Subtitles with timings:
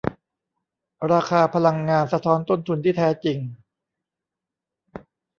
[1.11, 3.37] ราคาพลังงานสะท้อนต้นทุนที่แท้จริง